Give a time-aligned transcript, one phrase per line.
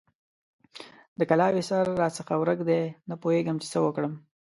[1.19, 4.13] د کلاوې سر راڅخه ورک دی؛ نه پوهېږم چې څه وکړم؟!